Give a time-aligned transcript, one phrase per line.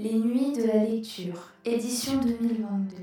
[0.00, 2.98] Les Nuits de la lecture, édition 2022.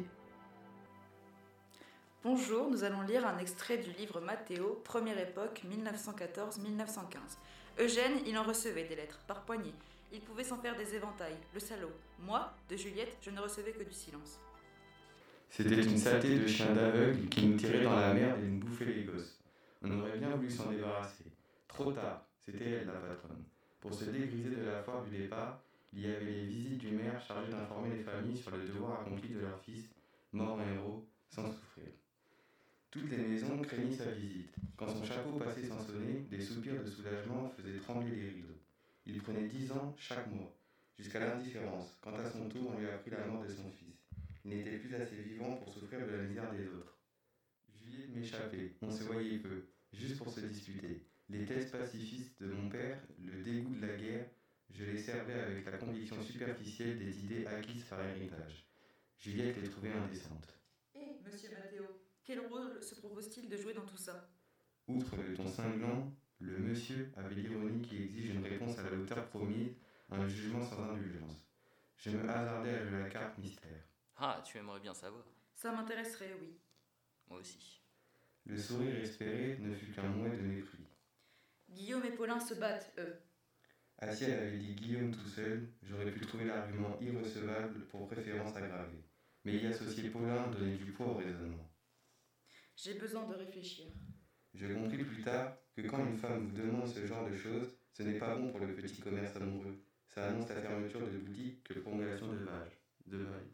[2.23, 6.55] Bonjour, nous allons lire un extrait du livre Mathéo, Première époque, 1914-1915.
[7.79, 9.73] Eugène, il en recevait des lettres, par poignée.
[10.13, 11.91] Il pouvait s'en faire des éventails, le salaud.
[12.21, 14.39] Moi, de Juliette, je ne recevais que du silence.
[15.49, 18.85] C'était une saleté de chien d'aveugle qui nous tirait dans la merde et nous bouffait
[18.85, 19.37] les gosses.
[19.83, 21.25] On aurait bien voulu s'en débarrasser.
[21.67, 23.43] Trop tard, c'était elle la patronne.
[23.81, 25.59] Pour se dégriser de la foire du départ,
[25.95, 29.29] il y avait les visites du maire chargé d'informer les familles sur le devoir accompli
[29.29, 29.89] de leur fils,
[30.33, 31.87] mort en héros, sans souffrir.
[32.91, 34.53] Toutes les maisons craignaient sa visite.
[34.75, 38.59] Quand son chapeau passait sans sonner, des soupirs de soulagement faisaient trembler les rideaux.
[39.05, 40.53] Il prenait dix ans chaque mois,
[40.99, 43.95] jusqu'à l'indifférence, quand à son tour on lui a appris la mort de son fils.
[44.43, 46.97] Il n'était plus assez vivant pour souffrir de la misère des autres.
[47.81, 51.05] Juliette m'échappait, on se voyait peu, juste pour se disputer.
[51.29, 54.25] Les thèses pacifistes de mon père, le dégoût de la guerre,
[54.77, 58.65] je les servais avec la conviction superficielle des idées acquises par héritage.
[59.17, 60.59] Juliette les trouvait indécentes.
[60.93, 61.85] Eh, monsieur Mathéo,
[62.23, 64.29] quel rôle se propose-t-il de jouer dans tout ça?
[64.87, 69.29] Outre le ton cinglant, le monsieur avait l'ironie qui exige une réponse à la hauteur
[69.29, 69.73] promise,
[70.09, 71.47] un jugement sans indulgence.
[71.97, 73.87] Je me hasardais à jouer la carte mystère.
[74.17, 75.23] Ah, tu aimerais bien savoir.
[75.53, 76.59] Ça m'intéresserait, oui.
[77.29, 77.81] Moi aussi.
[78.45, 80.85] Le sourire espéré ne fut qu'un mouet de mépris.
[81.69, 83.15] Guillaume et Paulin se battent, eux.
[83.99, 88.55] Ah si elle avait dit Guillaume tout seul, j'aurais pu trouver l'argument irrecevable pour préférence
[88.55, 89.03] aggravée.
[89.45, 91.71] Mais y associer Paulin donnait du poids au raisonnement.
[92.75, 93.85] J'ai besoin de réfléchir.
[94.53, 98.03] Je compris plus tard que quand une femme vous demande ce genre de choses, ce
[98.03, 99.77] n'est pas bon pour le petit commerce amoureux.
[100.07, 102.79] Ça annonce la fermeture de boutique que prolongation de vaches.
[103.05, 103.51] De vagues.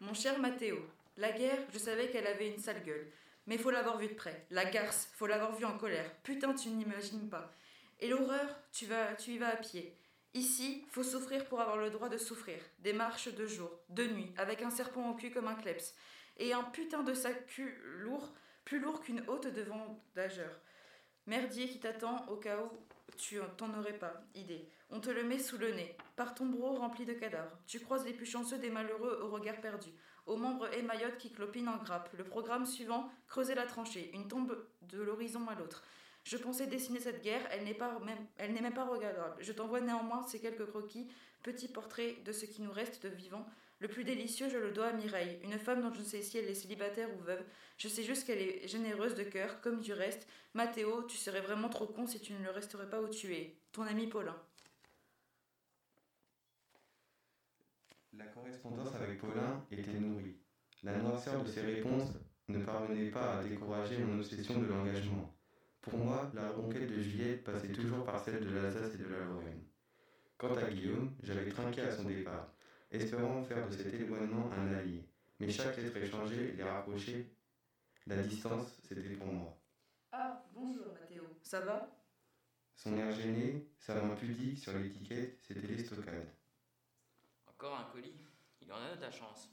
[0.00, 0.86] Mon cher Mathéo,
[1.16, 3.10] la guerre, je savais qu'elle avait une sale gueule.
[3.46, 4.46] Mais faut l'avoir vue de près.
[4.50, 6.10] La garce, faut l'avoir vue en colère.
[6.22, 7.54] Putain, tu n'imagines pas.
[8.00, 8.86] Et l'horreur, tu,
[9.18, 9.96] tu y vas à pied.
[10.34, 12.58] Ici, faut souffrir pour avoir le droit de souffrir.
[12.80, 15.94] Des marches de jour, de nuit, avec un serpent au cul comme un kleps.
[16.38, 20.60] Et un putain de sac cul lourd, plus lourd qu'une haute de vendageur.
[21.26, 22.70] Merdier qui t'attend au cas où
[23.16, 24.68] tu t'en aurais pas idée.
[24.90, 27.56] On te le met sous le nez, par ton bro rempli de cadavres.
[27.66, 29.90] Tu croises les plus chanceux des malheureux au regard perdu,
[30.26, 32.10] aux membres émaillotes qui clopinent en grappe.
[32.16, 35.84] Le programme suivant, creuser la tranchée, une tombe de l'horizon à l'autre.
[36.24, 39.36] Je pensais dessiner cette guerre, elle n'est pas même, elle n'est même pas regardable.
[39.40, 41.06] Je t'envoie néanmoins ces quelques croquis,
[41.42, 43.46] petits portraits de ce qui nous reste de vivants.
[43.78, 46.38] Le plus délicieux, je le dois à Mireille, une femme dont je ne sais si
[46.38, 47.44] elle est célibataire ou veuve.
[47.76, 50.26] Je sais juste qu'elle est généreuse de cœur, comme du reste.
[50.54, 53.58] Mathéo, tu serais vraiment trop con si tu ne le resterais pas où tu es.
[53.72, 54.36] Ton ami Paulin.
[58.16, 60.36] La correspondance avec Paulin était nourrie.
[60.82, 62.12] La noirceur de ses réponses
[62.48, 65.33] ne parvenait pas à décourager mon obsession de l'engagement.
[65.84, 69.18] Pour moi, la reconquête de Juliette passait toujours par celle de l'Alsace et de la
[69.18, 69.62] Lorraine.
[70.38, 72.54] Quant à Guillaume, j'avais trinqué à son départ,
[72.90, 75.06] espérant faire de cet éloignement un allié.
[75.38, 77.26] Mais chaque lettre échangée les rapprochait.
[78.06, 79.58] La distance, c'était pour moi.
[80.10, 81.24] Ah, bonjour Mathéo.
[81.42, 81.86] Ça va?
[82.74, 86.28] Son air gêné, sa main pudique sur l'étiquette, c'était l'estocade.
[87.46, 88.24] Encore un colis?
[88.62, 89.50] Il en a de la chance.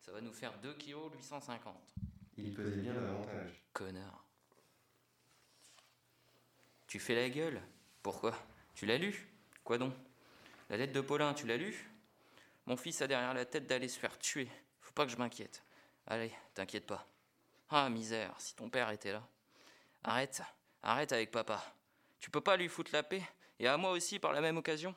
[0.00, 1.94] Ça va nous faire 2 kg 850.
[2.36, 3.64] Il pesait bien davantage.
[3.72, 4.23] Connard.
[6.94, 7.60] Tu fais la gueule
[8.04, 8.32] Pourquoi?
[8.76, 9.26] Tu l'as lu?
[9.64, 9.92] Quoi donc?
[10.70, 11.90] La lettre de Paulin, tu l'as lu?
[12.66, 14.46] Mon fils a derrière la tête d'aller se faire tuer.
[14.80, 15.64] Faut pas que je m'inquiète.
[16.06, 17.04] Allez, t'inquiète pas.
[17.68, 19.26] Ah, misère, si ton père était là.
[20.04, 20.40] Arrête,
[20.84, 21.64] arrête avec papa.
[22.20, 23.24] Tu peux pas lui foutre la paix
[23.58, 24.94] Et à moi aussi par la même occasion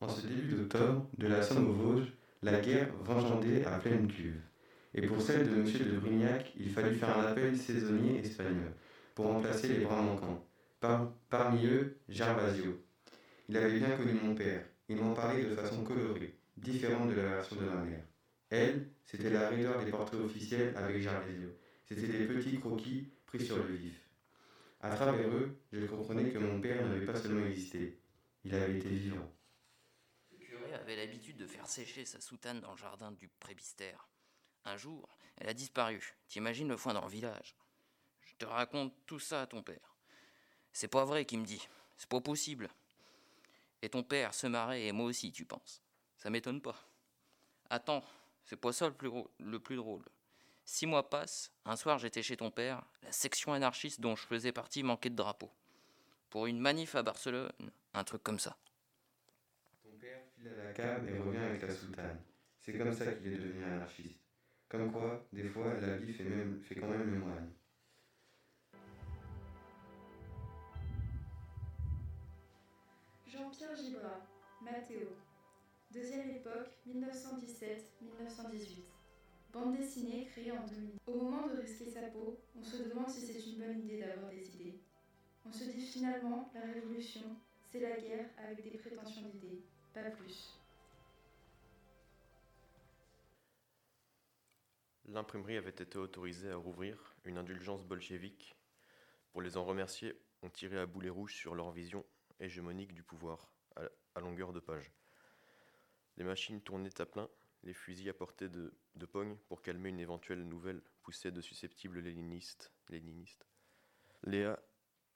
[0.00, 2.12] En ce début d'octobre, de la Somme aux Vosges,
[2.42, 4.42] la guerre vengendait à pleine cuve.
[4.94, 5.92] Et pour celle de M.
[5.92, 8.74] de Brignac, il fallut faire un appel saisonnier espagnol
[9.14, 10.44] pour remplacer les bras manquants.
[10.80, 12.84] Par- parmi eux, Gervasio.
[13.48, 14.64] Il avait bien connu mon père.
[14.88, 18.04] Il m'en parlait de façon colorée, différente de la version de ma mère.
[18.50, 21.50] Elle, c'était la raideur des portraits officiels avec Gervasio.
[21.84, 24.00] C'était des petits croquis pris sur le vif.
[24.80, 27.98] À travers eux, je comprenais que mon père n'avait pas seulement existé,
[28.44, 29.32] il avait été vivant.
[30.30, 34.08] Le curé avait l'habitude de faire sécher sa soutane dans le jardin du prébistère.
[34.64, 36.16] Un jour, elle a disparu.
[36.28, 37.56] T'imagines le foin dans le village.
[38.20, 39.95] Je te raconte tout ça à ton père.
[40.76, 41.66] C'est pas vrai qu'il me dit.
[41.96, 42.68] C'est pas possible.
[43.80, 45.80] Et ton père se marrait et moi aussi, tu penses.
[46.18, 46.76] Ça m'étonne pas.
[47.70, 48.04] Attends,
[48.44, 50.02] c'est pas ça le plus, le plus drôle.
[50.66, 54.52] Six mois passent, un soir j'étais chez ton père, la section anarchiste dont je faisais
[54.52, 55.50] partie manquait de drapeau.
[56.28, 57.48] Pour une manif à Barcelone,
[57.94, 58.54] un truc comme ça.
[59.82, 62.20] Ton père file à la cave et revient avec la soutane.
[62.60, 64.20] C'est comme ça qu'il est devenu anarchiste.
[64.68, 67.50] Comme quoi, des fois, la vie fait, même, fait quand même le moine.
[73.36, 74.26] Jean-Pierre Gibra,
[74.62, 75.08] Mathéo,
[75.90, 78.82] Deuxième époque, 1917-1918.
[79.52, 80.92] Bande dessinée créée en 2000.
[81.06, 84.30] Au moment de risquer sa peau, on se demande si c'est une bonne idée d'avoir
[84.30, 84.80] des idées.
[85.44, 87.36] On se dit finalement, la révolution,
[87.70, 89.62] c'est la guerre avec des prétentions d'idées,
[89.92, 90.58] pas plus.
[95.08, 98.56] L'imprimerie avait été autorisée à rouvrir, une indulgence bolchevique.
[99.32, 102.04] Pour les en remercier, on tirait à boulet rouge sur leur vision
[102.40, 104.90] hégémonique du pouvoir, à, longueur de page.
[106.16, 107.28] Les machines tournaient à plein,
[107.62, 112.00] les fusils à portée de, de pogne pour calmer une éventuelle nouvelle poussée de susceptibles
[112.00, 112.72] léninistes.
[114.22, 114.58] Léa,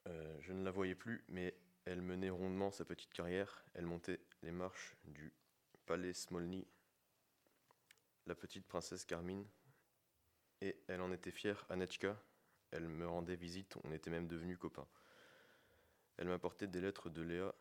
[0.07, 3.63] euh, je ne la voyais plus, mais elle menait rondement sa petite carrière.
[3.73, 5.33] Elle montait les marches du
[5.85, 6.67] palais Smolny.
[8.27, 9.47] La petite princesse Carmine
[10.61, 12.17] et elle en était fière, Anetchka.
[12.71, 14.87] Elle me rendait visite, on était même devenus copains.
[16.21, 17.51] Elle m'apportait des lettres de Léa,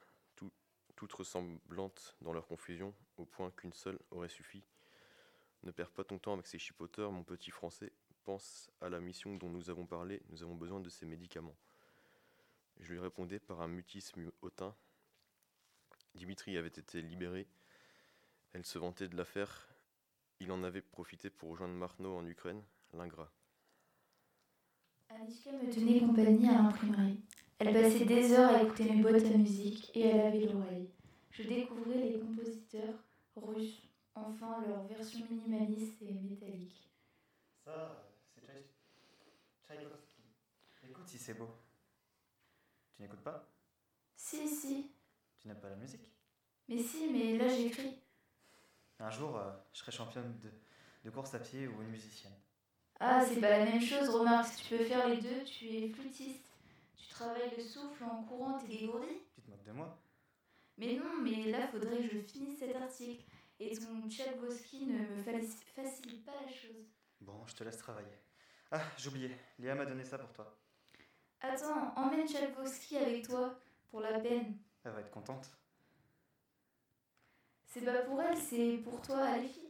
[0.95, 4.63] toutes ressemblantes dans leur confusion, au point qu'une seule aurait suffi.
[5.63, 7.91] Ne perds pas ton temps avec ces chipoteurs, mon petit français.
[8.23, 11.57] Pense à la mission dont nous avons parlé, nous avons besoin de ces médicaments.
[12.81, 14.77] Je lui répondais par un mutisme hautain.
[16.15, 17.49] Dimitri avait été libéré.
[18.53, 19.71] Elle se vantait de l'affaire.
[20.39, 22.63] Il en avait profité pour rejoindre Marno en Ukraine
[22.93, 23.33] l'ingrat.
[25.11, 27.23] Me tenait compagnie à l'imprimerie.
[27.61, 30.89] Elle passait des heures à écouter mes boîtes à musique et elle avait l'oreille.
[31.31, 32.95] Je découvrais les compositeurs
[33.37, 33.83] russes,
[34.15, 36.91] enfin leur version minimaliste et métallique.
[37.63, 38.03] Ça,
[38.35, 38.41] c'est
[39.69, 40.23] Tchaïkovski.
[40.89, 41.51] Écoute si c'est beau.
[42.97, 43.47] Tu n'écoutes pas?
[44.17, 44.91] Si, si.
[45.39, 46.09] Tu n'aimes pas la musique?
[46.67, 47.99] Mais si, mais là j'écris.
[49.01, 50.51] Un jour, euh, je serai championne de,
[51.05, 52.33] de course à pied ou une musicienne.
[52.99, 54.51] Ah, c'est pas la même chose, remarque.
[54.51, 56.50] Si tu peux faire les deux, tu es flûtiste.
[57.21, 59.21] Tu travailles le souffle en courant, t'es dégourdi.
[59.35, 60.03] Tu te moques de moi
[60.79, 63.25] Mais non, mais là, faudrait que je finisse cet article.
[63.59, 66.87] Et ton Tchaikovsky ne me facilite pas la chose.
[67.21, 68.17] Bon, je te laisse travailler.
[68.71, 69.37] Ah, j'oubliais.
[69.59, 70.59] Léa m'a donné ça pour toi.
[71.43, 74.57] Attends, emmène Tchaikovsky avec toi, pour la peine.
[74.83, 75.47] Elle va être contente.
[77.67, 79.70] C'est pas pour elle, c'est pour toi, les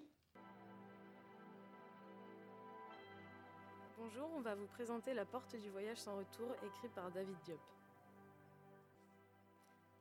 [4.12, 7.60] Bonjour, on va vous présenter La Porte du Voyage sans retour, écrit par David Diop.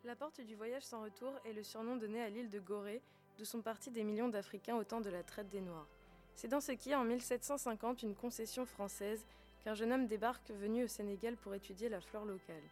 [0.04, 3.02] La Porte du Voyage sans retour est le surnom donné à l'île de Gorée,
[3.38, 5.88] d'où sont partis des millions d'Africains au temps de la traite des Noirs.
[6.34, 9.26] C'est dans ce qui est en 1750 une concession française
[9.64, 12.64] qu'un jeune homme débarque venu au Sénégal pour étudier la flore locale.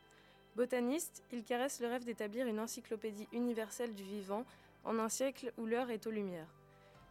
[0.56, 4.44] Botaniste, il caresse le rêve d'établir une encyclopédie universelle du vivant
[4.86, 6.57] en un siècle où l'heure est aux lumières.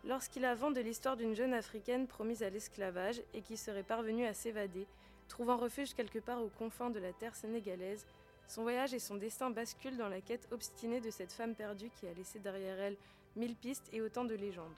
[0.06, 4.34] Lorsqu'il vent de l'histoire d'une jeune africaine promise à l'esclavage et qui serait parvenue à
[4.34, 4.86] s'évader,
[5.26, 8.06] trouvant refuge quelque part aux confins de la terre sénégalaise,
[8.46, 12.06] son voyage et son destin basculent dans la quête obstinée de cette femme perdue qui
[12.06, 12.96] a laissé derrière elle
[13.34, 14.76] mille pistes et autant de légendes.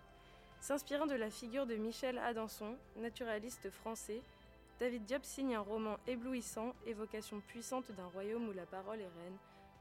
[0.61, 4.23] S'inspirant de la figure de Michel Adanson, naturaliste français,
[4.81, 9.37] David Diop signe un roman éblouissant, évocation puissante d'un royaume où la parole est reine,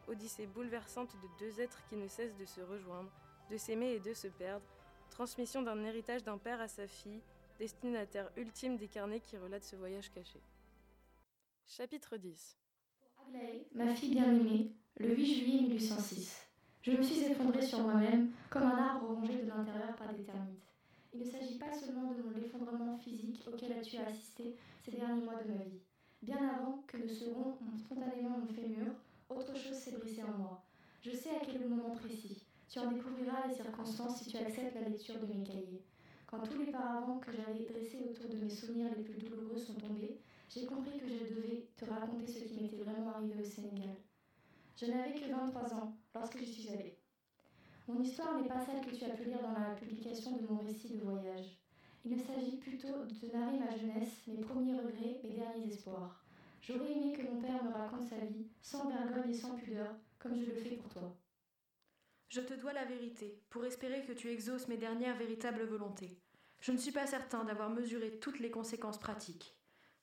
[0.09, 3.09] odyssée bouleversante de deux êtres qui ne cessent de se rejoindre,
[3.49, 4.65] de s'aimer et de se perdre,
[5.09, 7.21] Transmission d'un héritage d'un père à sa fille,
[7.59, 10.39] destinataire ultime des carnets qui relatent ce voyage caché.
[11.65, 12.57] Chapitre 10
[12.99, 16.47] Pour Aglaé, ma fille bien-aimée, le 8 juillet 1806.
[16.83, 20.63] Je me suis effondrée sur moi-même comme un arbre rongé de l'intérieur par des termites.
[21.13, 24.55] Il ne s'agit pas seulement de mon effondrement physique auquel as-tu assisté
[24.85, 25.81] ces derniers mois de ma vie.
[26.21, 28.93] Bien avant que ne se rompt spontanément mon fémur,
[29.29, 30.63] autre chose s'est brisée en moi.
[31.01, 32.46] Je sais à quel moment précis.
[32.69, 35.85] Tu en découvriras les circonstances si tu acceptes la lecture de mes cahiers.
[36.25, 39.75] Quand tous les paravents que j'avais dressés autour de mes souvenirs les plus douloureux sont
[39.75, 40.19] tombés,
[40.49, 43.95] j'ai compris que je devais te raconter ce qui m'était vraiment arrivé au Sénégal.
[44.75, 46.97] Je n'avais que 23 ans lorsque je suis allée.
[47.87, 50.59] Mon histoire n'est pas celle que tu as pu lire dans la publication de mon
[50.59, 51.57] récit de voyage.
[52.03, 56.21] Il ne s'agit plutôt de te narrer ma jeunesse, mes premiers regrets, mes derniers espoirs.
[56.61, 60.35] J'aurais aimé que mon père me raconte sa vie, sans vergogne et sans pudeur, comme
[60.35, 61.15] je le fais pour toi.
[62.29, 66.19] Je te dois la vérité, pour espérer que tu exauces mes dernières véritables volontés.
[66.59, 69.55] Je ne suis pas certain d'avoir mesuré toutes les conséquences pratiques.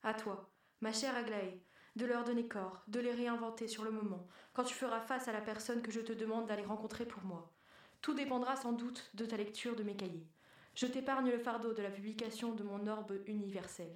[0.02, 0.50] À toi,
[0.80, 1.62] ma chère Aglaé,
[1.96, 5.32] de leur donner corps, de les réinventer sur le moment, quand tu feras face à
[5.32, 7.52] la personne que je te demande d'aller rencontrer pour moi.
[8.00, 10.26] Tout dépendra sans doute de ta lecture de mes cahiers.
[10.74, 13.92] Je t'épargne le fardeau de la publication de mon orbe universel.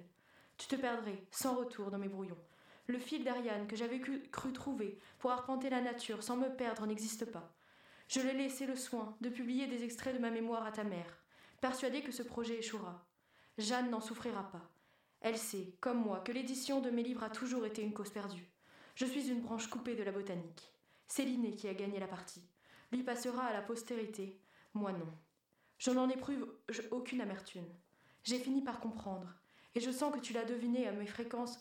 [0.57, 2.37] Tu te perdrais, sans retour, dans mes brouillons.
[2.85, 7.25] Le fil d'Ariane que j'avais cru trouver pour arpenter la nature sans me perdre n'existe
[7.25, 7.55] pas.
[8.09, 11.15] Je l'ai laissé le soin de publier des extraits de ma mémoire à ta mère,
[11.61, 13.05] persuadée que ce projet échouera.
[13.59, 14.67] Jeanne n'en souffrira pas.
[15.21, 18.49] Elle sait, comme moi, que l'édition de mes livres a toujours été une cause perdue.
[18.95, 20.73] Je suis une branche coupée de la botanique.
[21.07, 22.41] C'est l'inné qui a gagné la partie.
[22.91, 24.39] Lui passera à la postérité
[24.73, 25.13] Moi non.
[25.77, 26.51] Je n'en éprouve
[26.89, 27.69] aucune amertume.
[28.23, 29.31] J'ai fini par comprendre,
[29.75, 31.59] et je sens que tu l'as deviné à mes fréquences,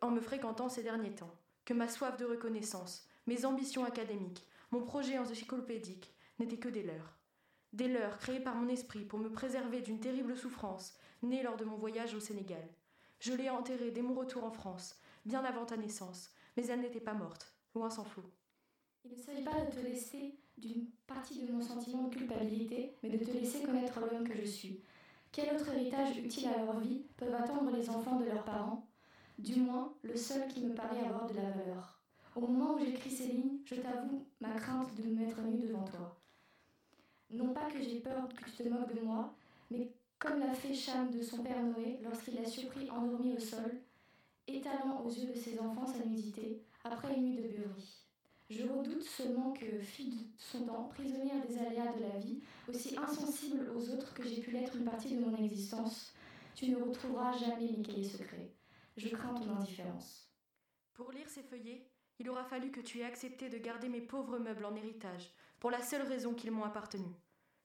[0.00, 4.80] en me fréquentant ces derniers temps, que ma soif de reconnaissance, mes ambitions académiques, mon
[4.80, 7.18] projet encyclopédique n'étaient que des leurs.
[7.74, 11.64] Des leurs créés par mon esprit pour me préserver d'une terrible souffrance née lors de
[11.64, 12.66] mon voyage au Sénégal.
[13.20, 17.00] Je l'ai enterrée dès mon retour en France, bien avant ta naissance, mais elle n'était
[17.00, 18.24] pas morte, loin s'en faut.
[19.04, 23.10] Il ne s'agit pas de te laisser d'une partie de mon sentiment de culpabilité, mais
[23.10, 24.82] de te laisser connaître l'homme que je suis.
[25.30, 28.88] Quel autre héritage utile à leur vie peuvent attendre les enfants de leurs parents?
[29.38, 32.01] Du moins, le seul qui me paraît avoir de la valeur.
[32.34, 35.84] Au moment où j'écris ces lignes, je t'avoue ma crainte de me mettre nu devant
[35.84, 36.18] toi.
[37.30, 39.34] Non pas que j'ai peur que tu te moques de moi,
[39.70, 43.82] mais comme l'a fait Cham de son père Noé lorsqu'il l'a surpris endormi au sol,
[44.46, 48.06] étalant aux yeux de ses enfants sa nudité, après une nuit de beuverie.
[48.48, 52.96] Je redoute seulement que, fille de son temps, prisonnière des aléas de la vie, aussi
[52.96, 56.14] insensible aux autres que j'ai pu l'être une partie de mon existence,
[56.54, 58.52] tu ne retrouveras jamais mes cahiers secrets.
[58.96, 60.28] Je crains ton indifférence.
[60.94, 64.38] Pour lire ces feuillets, il aura fallu que tu aies accepté de garder mes pauvres
[64.38, 67.08] meubles en héritage, pour la seule raison qu'ils m'ont appartenu.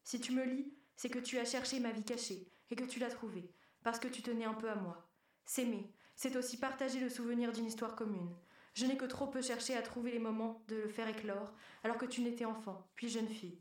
[0.03, 2.99] Si tu me lis, c'est que tu as cherché ma vie cachée, et que tu
[2.99, 3.51] l'as trouvée,
[3.83, 5.09] parce que tu tenais un peu à moi.
[5.45, 8.35] S'aimer, c'est aussi partager le souvenir d'une histoire commune.
[8.73, 11.97] Je n'ai que trop peu cherché à trouver les moments de le faire éclore, alors
[11.97, 13.59] que tu n'étais enfant, puis jeune fille.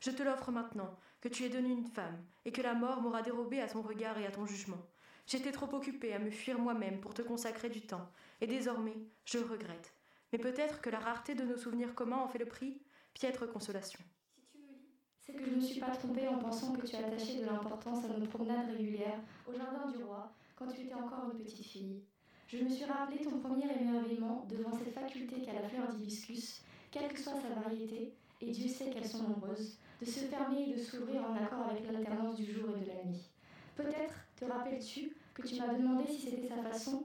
[0.00, 3.22] Je te l'offre maintenant, que tu es devenue une femme, et que la mort m'aura
[3.22, 4.86] dérobé à ton regard et à ton jugement.
[5.26, 9.38] J'étais trop occupée à me fuir moi-même pour te consacrer du temps, et désormais, je
[9.38, 9.94] le regrette.
[10.32, 12.80] Mais peut-être que la rareté de nos souvenirs communs en fait le prix,
[13.14, 14.00] piètre consolation.
[14.40, 14.88] Si tu me lis,
[15.20, 18.18] c'est que je ne suis pas trompée en pensant que tu attachais de l'importance à
[18.18, 22.02] nos promenades régulières au jardin du roi quand tu étais encore une petite fille.
[22.48, 27.12] Je me suis rappelé ton premier émerveillement devant cette faculté qu'a la fleur d'hibiscus, quelle
[27.12, 30.78] que soit sa variété, et Dieu sait qu'elles sont nombreuses, de se fermer et de
[30.78, 33.30] s'ouvrir en accord avec l'alternance du jour et de la nuit.
[33.76, 37.04] Peut-être te rappelles-tu que tu m'as demandé si c'était sa façon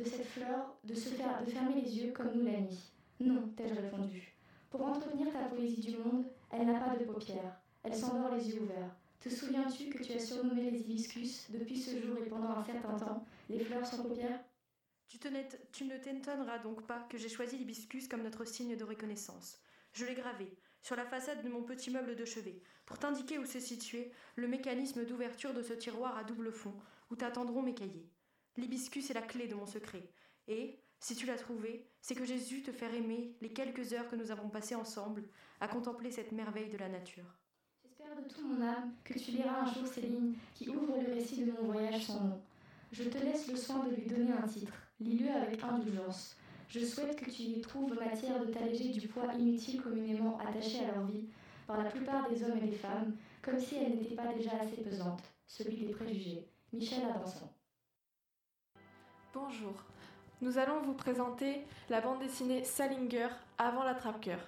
[0.00, 2.92] de cette fleur de se fermer les yeux comme nous la nuit.
[3.20, 4.34] Non, t'ai-je répondu.
[4.70, 7.60] Pour entretenir ta poésie du monde, elle n'a pas de paupières.
[7.82, 8.96] Elle s'endort les yeux ouverts.
[9.20, 12.96] Te souviens-tu que tu as surnommé les hibiscus depuis ce jour et pendant un certain
[12.96, 14.40] temps les fleurs sans paupières?
[15.08, 15.18] Tu,
[15.72, 19.58] tu ne t'étonneras donc pas que j'ai choisi l'hibiscus comme notre signe de reconnaissance.
[19.92, 23.44] Je l'ai gravé sur la façade de mon petit meuble de chevet pour t'indiquer où
[23.44, 26.74] se situait le mécanisme d'ouverture de ce tiroir à double fond
[27.10, 28.08] où t'attendront mes cahiers.
[28.60, 30.02] L'hibiscus est la clé de mon secret.
[30.46, 34.10] Et, si tu l'as trouvé, c'est que j'ai dû te faire aimer les quelques heures
[34.10, 35.24] que nous avons passées ensemble
[35.60, 37.38] à contempler cette merveille de la nature.
[37.82, 41.14] J'espère de tout mon âme que tu liras un jour ces lignes qui ouvrent le
[41.14, 42.42] récit de mon voyage sans nom.
[42.92, 44.74] Je te laisse le soin de lui donner un titre.
[45.00, 46.36] Lis-le avec indulgence.
[46.68, 50.96] Je souhaite que tu y trouves matière de t'alléger du poids inutile communément attaché à
[50.96, 51.30] leur vie
[51.66, 54.82] par la plupart des hommes et des femmes, comme si elle n'était pas déjà assez
[54.82, 56.46] pesante, celui des préjugés.
[56.74, 57.48] Michel Adanson.
[59.32, 59.74] Bonjour,
[60.42, 64.40] nous allons vous présenter la bande dessinée Salinger avant la cœur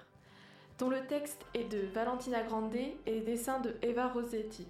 [0.77, 4.67] dont le texte est de Valentina Grande et les dessins de Eva Rossetti.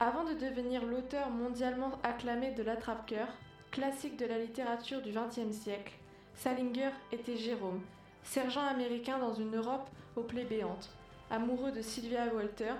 [0.00, 3.28] Avant de devenir l'auteur mondialement acclamé de l'attrape-cœur,
[3.70, 5.94] classique de la littérature du XXe siècle,
[6.34, 7.82] Salinger était Jérôme,
[8.24, 10.90] sergent américain dans une Europe aux plaies béantes,
[11.30, 12.74] amoureux de Sylvia Walter,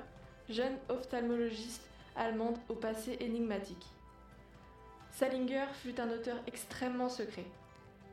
[0.49, 3.87] jeune ophtalmologiste allemande au passé énigmatique.
[5.16, 7.46] Salinger fut un auteur extrêmement secret.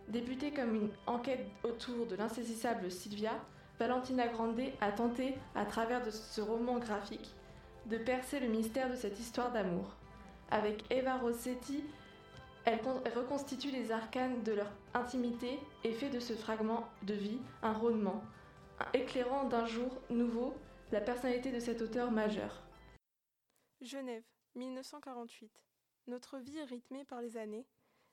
[0.08, 3.34] Débuté comme une enquête autour de l'insaisissable Sylvia,
[3.78, 7.36] Valentina Grande a tenté, à travers de ce roman graphique,
[7.88, 9.98] de percer le mystère de cette histoire d'amour.
[10.50, 11.84] Avec Eva Rossetti,
[12.64, 12.80] elle
[13.14, 18.24] reconstitue les arcanes de leur intimité et fait de ce fragment de vie un rôdement,
[18.94, 20.54] éclairant d'un jour nouveau
[20.94, 22.64] la personnalité de cet auteur majeur.
[23.82, 24.24] Genève,
[24.56, 25.52] 1948.
[26.08, 27.66] Notre vie est rythmée par les années,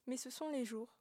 [0.06, 0.94] mais ce sont les jours.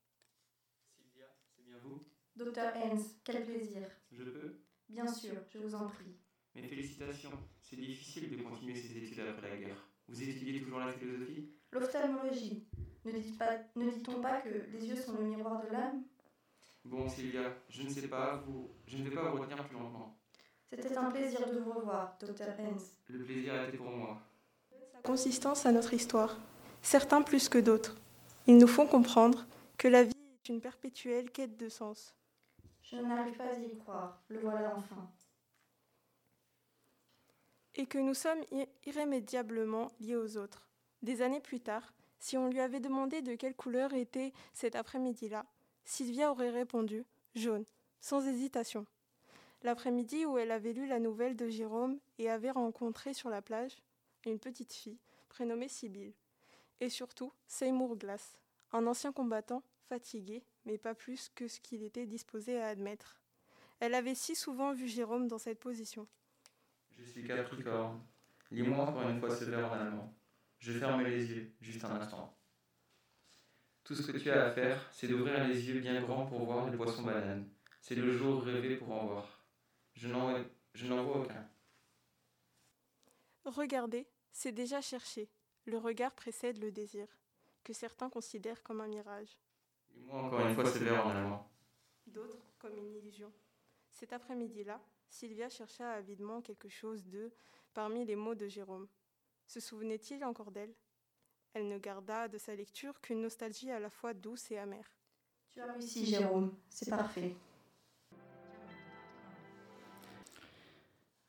[0.98, 2.04] Sylvia, c'est bien vous?
[2.36, 3.88] Docteur Hens, quel plaisir.
[4.12, 4.60] Je peux?
[4.88, 6.18] Bien sûr, je vous en prie.
[6.56, 7.32] Mes félicitations.
[7.62, 9.88] C'est difficile de continuer ses études après la guerre.
[10.08, 11.52] Vous étudiez toujours la philosophie?
[11.72, 12.66] L'ophtalmologie.
[13.06, 16.04] Ne dit-on pas, que les yeux sont le miroir de l'âme?
[16.84, 20.18] Bon, Sylvia, je ne sais pas, vous, je ne vais pas vous retenir plus longtemps.
[20.72, 22.94] C'était un plaisir de vous revoir, docteur Hens.
[23.08, 24.20] Le plaisir a été pour moi.
[24.92, 26.38] Sa consistance à notre histoire,
[26.82, 27.96] certains plus que d'autres.
[28.48, 29.46] Ils nous font comprendre
[29.78, 32.16] que la vie est une perpétuelle quête de sens.
[32.82, 35.10] Je n'arrive pas à y croire, le voilà enfin.
[37.76, 38.44] Et que nous sommes
[38.86, 40.68] irrémédiablement liés aux autres.
[41.02, 45.46] Des années plus tard, si on lui avait demandé de quelle couleur était cet après-midi-là,
[45.86, 47.06] Sylvia aurait répondu
[47.36, 47.66] jaune,
[48.02, 48.86] sans hésitation.
[49.64, 53.78] L'après-midi où elle avait lu la nouvelle de Jérôme et avait rencontré sur la plage
[54.26, 56.14] une petite fille prénommée Sibylle.
[56.82, 58.40] Et surtout Seymour Glass,
[58.72, 63.20] un ancien combattant fatigué, mais pas plus que ce qu'il était disposé à admettre.
[63.80, 66.08] Elle avait si souvent vu Jérôme dans cette position.
[66.98, 68.02] Je suis Capricorne.
[68.52, 70.14] Lis-moi encore une fois ce vers en allemand.
[70.60, 72.36] Je ferme les yeux, juste un instant.
[73.84, 76.70] Tout ce que tu as à faire, c'est d'ouvrir les yeux bien grands pour voir
[76.70, 77.50] le poisson banane.
[77.82, 79.44] C'est le jour rêvé pour en voir.
[79.94, 81.50] Je n'en vois aucun.
[83.46, 85.30] Regardez, c'est déjà cherché.
[85.70, 87.08] Le regard précède le désir,
[87.64, 89.38] que certains considèrent comme un mirage.
[90.10, 91.48] Encore une fois en allemand.
[92.08, 93.32] D'autres comme une illusion.
[93.92, 97.32] Cet après-midi-là, Sylvia chercha avidement quelque chose de
[97.76, 98.88] parmi les mots de Jérôme.
[99.46, 100.74] Se souvenait-il encore d'elle?
[101.54, 104.98] Elle ne garda de sa lecture qu'une nostalgie à la fois douce et amère.
[105.50, 107.36] Tu as réussi, Jérôme, c'est parfait.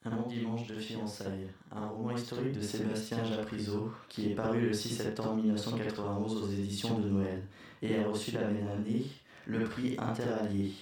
[0.03, 4.73] Un bon dimanche de fiançailles, un roman historique de Sébastien Japrisot qui est paru le
[4.73, 7.47] 6 septembre 1991 aux éditions de Noël
[7.83, 9.05] et a reçu la même année
[9.47, 10.73] le prix Interallié.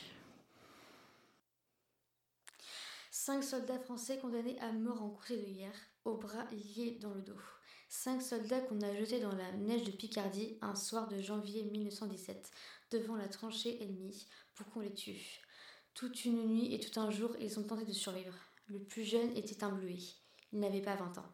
[3.10, 7.22] Cinq soldats français condamnés à mort en course de guerre, aux bras liés dans le
[7.22, 7.40] dos.
[7.88, 12.52] Cinq soldats qu'on a jetés dans la neige de Picardie un soir de janvier 1917,
[12.92, 15.40] devant la tranchée ennemie, pour qu'on les tue.
[15.94, 18.47] Toute une nuit et tout un jour, ils ont tenté de survivre.
[18.68, 19.98] Le plus jeune était un bleuet.
[20.52, 21.32] Il n'avait pas vingt ans.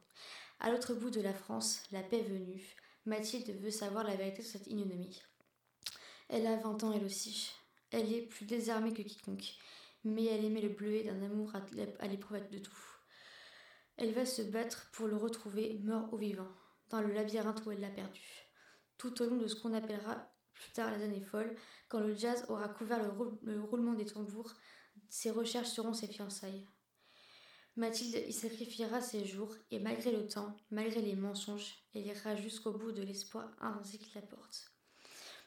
[0.60, 2.76] À l'autre bout de la France, la paix venue,
[3.06, 5.20] Mathilde veut savoir la vérité sur cette ignominie.
[6.28, 7.52] Elle a vingt ans elle aussi.
[7.90, 9.56] Elle est plus désarmée que quiconque
[10.04, 11.52] mais elle aimait le bleuet d'un amour
[11.98, 12.76] à l'épreuve de tout.
[13.96, 16.48] Elle va se battre pour le retrouver mort ou vivant,
[16.90, 18.22] dans le labyrinthe où elle l'a perdu.
[18.98, 21.56] Tout au long de ce qu'on appellera plus tard les années folles,
[21.88, 23.02] quand le jazz aura couvert
[23.42, 24.54] le, roulement des tambours,
[25.08, 26.66] ses recherches seront ses fiançailles.
[27.76, 32.72] Mathilde y sacrifiera ses jours, et malgré le temps, malgré les mensonges, elle ira jusqu'au
[32.72, 34.70] bout de l'espoir intensif qui la porte.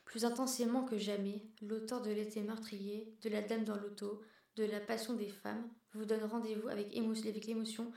[0.04, 4.22] Plus intensément que jamais, l'auteur de l'été meurtrier, de la dame dans l'auto,
[4.58, 7.92] de la passion des femmes vous donne rendez-vous avec, l'émotion,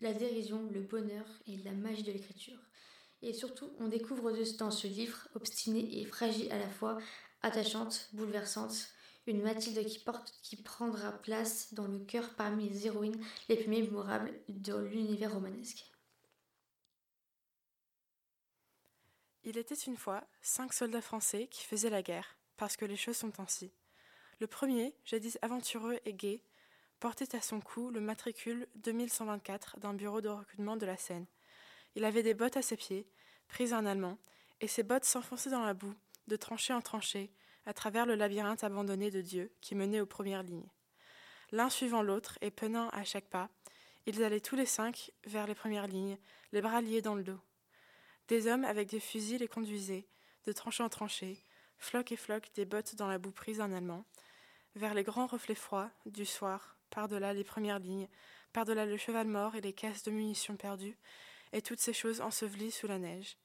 [0.00, 2.58] la dérision, le bonheur et la magie de l'écriture.
[3.22, 6.98] Et surtout, on découvre dans ce livre, obstiné et fragile à la fois,
[7.42, 8.88] attachante, bouleversante,
[9.26, 9.84] une Mathilde
[10.42, 15.84] qui, prendra place dans le cœur parmi les héroïnes les plus mémorables de l'univers romanesque.
[19.44, 23.16] Il était une fois cinq soldats français qui faisaient la guerre, parce que les choses
[23.16, 23.72] sont ainsi.
[24.38, 26.42] Le premier, jadis aventureux et gai,
[26.98, 31.26] portait à son cou le matricule 2124 d'un bureau de recrutement de la Seine.
[31.94, 33.08] Il avait des bottes à ses pieds,
[33.48, 34.18] prises en allemand,
[34.60, 35.94] et ses bottes s'enfonçaient dans la boue,
[36.26, 37.30] de tranchée en tranchée,
[37.70, 40.68] à travers le labyrinthe abandonné de Dieu qui menait aux premières lignes.
[41.52, 43.48] L'un suivant l'autre et peinant à chaque pas,
[44.06, 46.18] ils allaient tous les cinq vers les premières lignes,
[46.50, 47.38] les bras liés dans le dos.
[48.26, 50.08] Des hommes avec des fusils les conduisaient,
[50.46, 51.44] de tranchée en tranchée,
[51.78, 54.04] floc et floc des bottes dans la boue prise en allemand,
[54.74, 58.08] vers les grands reflets froids du soir, par-delà les premières lignes,
[58.52, 60.98] par-delà le cheval mort et les caisses de munitions perdues,
[61.52, 63.36] et toutes ces choses ensevelies sous la neige.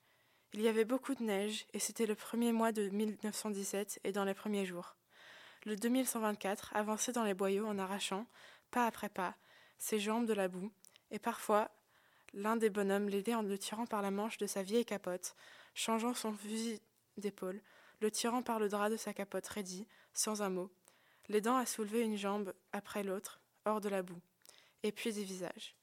[0.57, 4.23] Il y avait beaucoup de neige, et c'était le premier mois de 1917 et dans
[4.23, 4.95] les premiers jours.
[5.65, 8.25] Le 2124 avançait dans les boyaux en arrachant,
[8.71, 9.35] pas après pas,
[9.77, 10.71] ses jambes de la boue,
[11.11, 11.71] et parfois
[12.33, 15.35] l'un des bonhommes l'aidait en le tirant par la manche de sa vieille capote,
[15.73, 16.79] changeant son fusil
[17.17, 17.61] d'épaule,
[17.99, 20.71] le tirant par le drap de sa capote raidie, sans un mot,
[21.27, 24.21] l'aidant à soulever une jambe après l'autre, hors de la boue,
[24.83, 25.75] et puis des visages.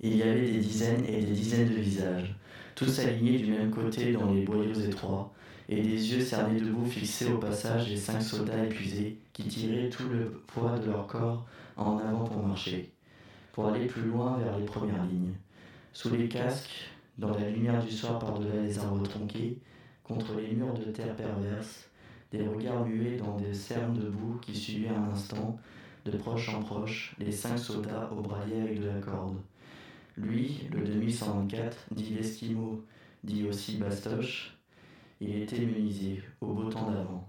[0.00, 2.34] Il y avait des dizaines et des dizaines de visages,
[2.74, 5.32] tous alignés du même côté dans les boyaux étroits,
[5.68, 10.08] et des yeux cernés debout fixés au passage des cinq soldats épuisés qui tiraient tout
[10.08, 12.92] le poids de leur corps en avant pour marcher,
[13.52, 15.34] pour aller plus loin vers les premières lignes.
[15.92, 19.58] Sous les casques, dans la lumière du soir par-delà les arbres tronqués,
[20.02, 21.88] contre les murs de terre perverse,
[22.30, 25.58] des regards muets dans des cernes de boue qui suivaient un instant,
[26.04, 29.36] de proche en proche, les cinq soldats au brasier avec de la corde.
[30.16, 32.84] Lui, le 2124, dit l'Esquimau,
[33.24, 34.56] dit aussi Bastoche,
[35.20, 37.28] il était menuisier, au beau temps d'avant.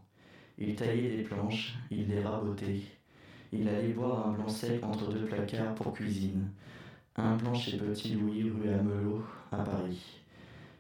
[0.60, 2.82] Il taillait des planches, il les rabotait.
[3.52, 6.52] Il allait boire un blanc sec entre deux placards pour cuisine.
[7.16, 10.22] Un blanc chez Petit Louis, rue Amelot, à Paris.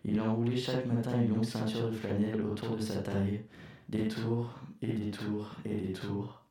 [0.03, 3.41] Il enroulait chaque matin une longue ceinture de flanelle autour de sa taille,
[3.89, 6.43] des tours et des tours et des tours.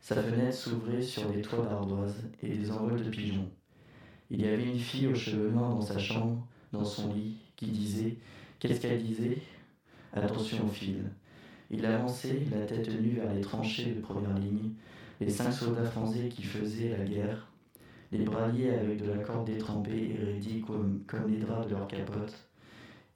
[0.00, 3.50] Sa fenêtre s'ouvrait sur des toits d'ardoise et des envols de pigeons.
[4.36, 7.66] Il y avait une fille aux cheveux noirs dans sa chambre, dans son lit, qui
[7.66, 8.16] disait
[8.58, 9.38] Qu'est-ce qu'elle disait?
[10.12, 11.04] Attention au fil.
[11.70, 14.72] Il avançait, la tête nue vers les tranchées de première ligne,
[15.20, 17.46] les cinq soldats français qui faisaient la guerre,
[18.10, 21.76] les bras liés avec de la corde détrempée et raidis comme, comme les draps de
[21.76, 22.34] leur capote,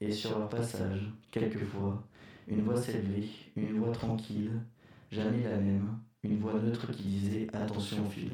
[0.01, 2.01] et sur leur passage, quelquefois,
[2.47, 3.27] une voix s'élevait,
[3.57, 4.53] une voix tranquille,
[5.11, 8.31] jamais la même, une voix neutre qui disait Attention au fil.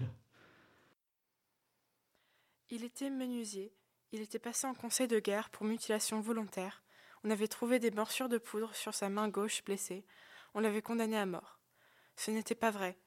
[2.70, 3.72] Il était menuisier,
[4.12, 6.82] il était passé en conseil de guerre pour mutilation volontaire,
[7.24, 10.04] on avait trouvé des morsures de poudre sur sa main gauche blessée,
[10.52, 11.58] on l'avait condamné à mort.
[12.16, 12.98] Ce n'était pas vrai.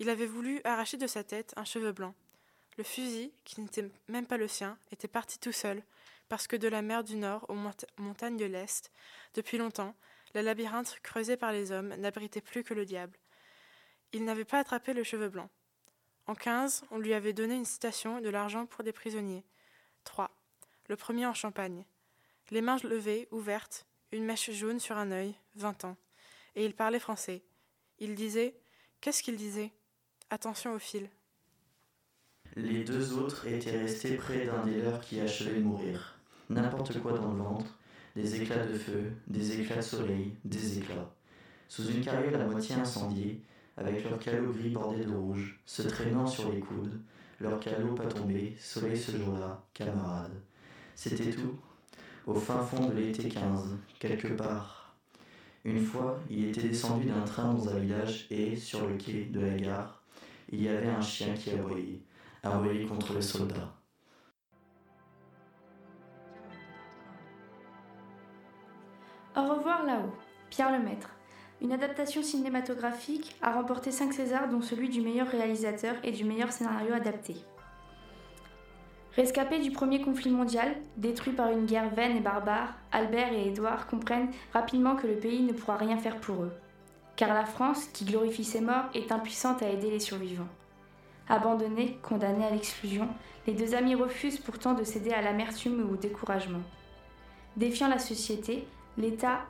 [0.00, 2.14] Il avait voulu arracher de sa tête un cheveu blanc.
[2.78, 5.84] Le fusil, qui n'était même pas le sien, était parti tout seul,
[6.28, 7.56] parce que de la mer du Nord aux
[7.98, 8.90] montagnes de l'Est,
[9.34, 9.94] depuis longtemps,
[10.34, 13.18] la labyrinthe creusée par les hommes n'abritait plus que le diable.
[14.12, 15.48] Il n'avait pas attrapé le cheveu blanc.
[16.26, 19.44] En quinze, on lui avait donné une citation et de l'argent pour des prisonniers.
[20.04, 20.30] Trois.
[20.88, 21.84] Le premier en Champagne.
[22.50, 25.96] Les mains levées, ouvertes, une mèche jaune sur un œil, vingt ans.
[26.56, 27.42] Et il parlait français.
[27.98, 28.54] Il disait
[29.00, 29.72] Qu'est-ce qu'il disait?
[30.30, 31.08] Attention au fil.
[32.56, 36.18] Les deux autres étaient restés près d'un des leurs qui achevait de mourir.
[36.48, 37.78] N'importe quoi dans le ventre,
[38.16, 41.14] des éclats de feu, des éclats de soleil, des éclats.
[41.68, 43.40] Sous une carriole à moitié incendiée,
[43.80, 47.00] avec leur calot gris bordé de rouge, se traînant sur les coudes,
[47.40, 50.40] leur calot pas tombé, soleil ce jour-là, camarades.
[50.94, 51.58] C'était tout,
[52.26, 54.94] au fin fond de l'été 15, quelque part.
[55.64, 59.40] Une fois, il était descendu d'un train dans un village et, sur le quai de
[59.40, 60.02] la gare,
[60.50, 62.00] il y avait un chien qui aboyait,
[62.42, 63.74] aboyait contre les soldats.
[69.36, 70.12] Au revoir là-haut,
[70.50, 71.19] Pierre Lemaître.
[71.62, 76.52] Une adaptation cinématographique a remporté 5 Césars, dont celui du meilleur réalisateur et du meilleur
[76.52, 77.36] scénario adapté.
[79.14, 83.86] Rescapés du premier conflit mondial, détruits par une guerre vaine et barbare, Albert et Édouard
[83.88, 86.52] comprennent rapidement que le pays ne pourra rien faire pour eux.
[87.16, 90.48] Car la France, qui glorifie ses morts, est impuissante à aider les survivants.
[91.28, 93.06] Abandonnés, condamnés à l'exclusion,
[93.46, 96.62] les deux amis refusent pourtant de céder à l'amertume ou au découragement.
[97.56, 99.40] Défiant la société, l'État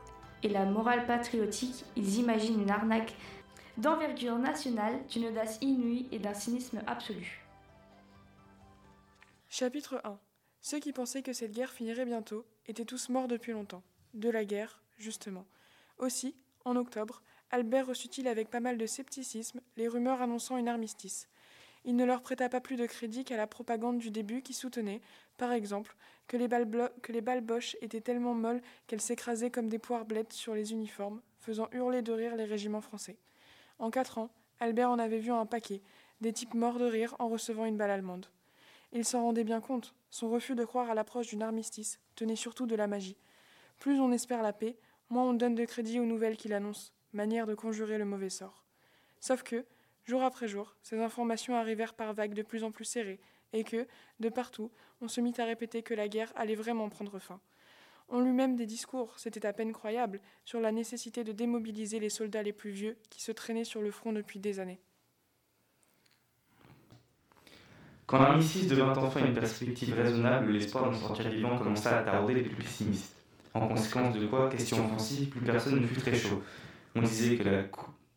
[0.42, 3.14] et la morale patriotique, ils imaginent une arnaque
[3.76, 7.46] d'envergure nationale, d'une audace inouïe et d'un cynisme absolu.
[9.48, 10.18] Chapitre 1
[10.60, 13.82] Ceux qui pensaient que cette guerre finirait bientôt étaient tous morts depuis longtemps.
[14.14, 15.46] De la guerre, justement.
[15.98, 21.28] Aussi, en octobre, Albert reçut-il avec pas mal de scepticisme les rumeurs annonçant une armistice.
[21.84, 25.00] Il ne leur prêta pas plus de crédit qu'à la propagande du début qui soutenait,
[25.38, 26.68] par exemple, que les balles,
[27.02, 30.72] que les balles Boches étaient tellement molles qu'elles s'écrasaient comme des poires blettes sur les
[30.72, 33.16] uniformes, faisant hurler de rire les régiments français.
[33.78, 35.80] En quatre ans, Albert en avait vu un paquet,
[36.20, 38.26] des types morts de rire en recevant une balle allemande.
[38.92, 42.66] Il s'en rendait bien compte, son refus de croire à l'approche d'une armistice tenait surtout
[42.66, 43.16] de la magie.
[43.78, 44.76] Plus on espère la paix,
[45.08, 48.64] moins on donne de crédit aux nouvelles qu'il annonce, manière de conjurer le mauvais sort.
[49.20, 49.64] Sauf que,
[50.10, 53.20] jour après jour, ces informations arrivèrent par vagues de plus en plus serrées,
[53.52, 53.86] et que,
[54.18, 54.70] de partout,
[55.00, 57.40] on se mit à répéter que la guerre allait vraiment prendre fin.
[58.08, 62.10] On lut même des discours, c'était à peine croyable, sur la nécessité de démobiliser les
[62.10, 64.80] soldats les plus vieux qui se traînaient sur le front depuis des années.
[68.06, 72.42] Quand l'armistice devint enfin une perspective raisonnable, l'espoir d'en sortir vivant commença à tarauder les
[72.42, 73.14] plus pessimistes.
[73.54, 76.42] En conséquence de quoi, question offensive, plus personne ne fut très chaud.
[76.96, 77.62] On disait que la,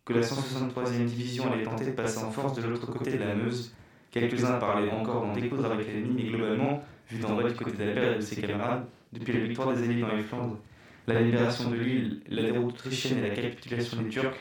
[0.06, 3.36] que la 163e division allait tenter de passer en force de l'autre côté de la
[3.36, 3.74] Meuse.
[4.12, 8.14] Quelques-uns parlaient encore d'en découdre avec l'ennemi, mais globalement, vu d'en bas du côté d'Albert
[8.14, 10.60] et de ses camarades, depuis la victoire des Alliés dans les Flandres,
[11.08, 14.36] la libération de l'île, la déroute autrichienne et la capitulation des Turcs,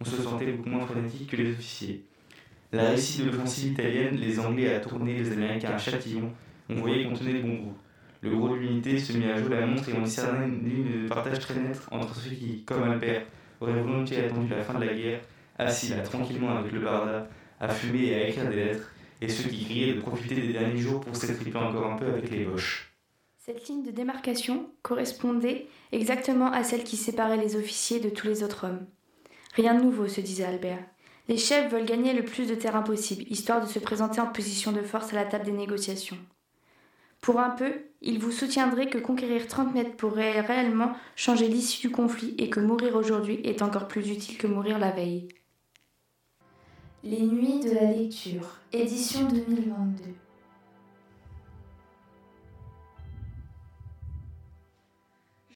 [0.00, 2.04] on se sentait beaucoup moins frénétique que les officiers.
[2.72, 6.32] La réussite de l'offensive italienne, les Anglais à tourner les Américains à Châtillon,
[6.68, 7.76] on voyait qu'on tenait bon bout.
[8.20, 11.04] Le gros de l'unité se mit à jouer la montre et on discernait une ligne
[11.04, 13.22] de partage très nette entre ceux qui, comme Albert,
[13.60, 15.20] auraient volontiers attendu la fin de la guerre,
[15.58, 17.28] assis là tranquillement avec le barda,
[17.60, 20.76] à fumer et à écrire des lettres, et ceux qui criaient de profiter des derniers
[20.76, 22.92] jours pour s'étriper encore un peu avec les boches.
[23.38, 28.42] Cette ligne de démarcation correspondait exactement à celle qui séparait les officiers de tous les
[28.42, 28.86] autres hommes.
[29.54, 30.84] Rien de nouveau, se disait Albert.
[31.28, 34.72] Les chefs veulent gagner le plus de terrain possible, histoire de se présenter en position
[34.72, 36.18] de force à la table des négociations.
[37.20, 41.92] Pour un peu, ils vous soutiendraient que conquérir 30 mètres pourrait réellement changer l'issue du
[41.92, 45.28] conflit et que mourir aujourd'hui est encore plus utile que mourir la veille.
[47.02, 50.25] Les Nuits de la lecture, édition 2022.